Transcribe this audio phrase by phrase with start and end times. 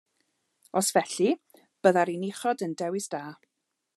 [0.79, 1.27] Os felly,
[1.87, 3.23] byddai'r un uchod yn dewis da.